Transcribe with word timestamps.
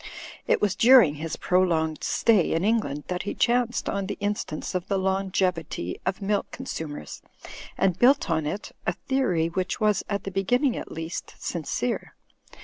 It 0.47 0.61
was 0.61 0.75
during 0.75 1.13
his 1.21 1.35
prolonged 1.35 2.03
stay 2.03 2.53
in 2.53 2.63
England 2.65 3.03
that 3.07 3.21
he 3.21 3.35
chanced 3.35 3.87
on 3.87 4.07
the 4.07 4.17
instance 4.19 4.73
of 4.73 4.87
the 4.87 4.97
long 4.97 5.29
evity 5.39 5.99
of 6.07 6.23
milk 6.23 6.49
consumers, 6.49 7.21
and 7.77 7.99
built 7.99 8.27
on 8.27 8.47
it 8.47 8.71
a 8.87 8.93
theory 8.93 9.45
which 9.47 9.79
was, 9.79 10.03
at 10.09 10.23
the 10.23 10.31
beginning 10.31 10.75
at 10.75 10.91
least, 10.91 11.35
sincere.' 11.37 12.15